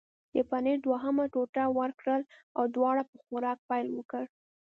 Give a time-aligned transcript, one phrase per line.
[0.33, 2.21] د پنیر دوهمه ټوټه ورکړل
[2.57, 4.23] او دواړو په خوراک پیل وکړ.